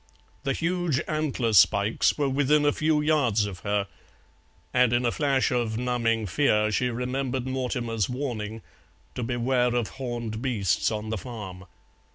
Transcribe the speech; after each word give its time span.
The 0.45 0.53
huge 0.53 0.99
antler 1.07 1.53
spikes 1.53 2.17
were 2.17 2.27
within 2.27 2.65
a 2.65 2.71
few 2.71 3.01
yards 3.01 3.45
of 3.45 3.59
her, 3.59 3.85
and 4.73 4.93
in 4.93 5.05
a 5.05 5.11
flash 5.11 5.51
of 5.51 5.77
numbing 5.77 6.25
fear 6.25 6.71
she 6.71 6.89
remembered 6.89 7.45
Mortimer's 7.45 8.09
warning, 8.09 8.63
to 9.13 9.21
beware 9.21 9.75
of 9.75 9.89
horned 9.89 10.41
beasts 10.41 10.89
on 10.89 11.11
the 11.11 11.19
farm. 11.19 11.65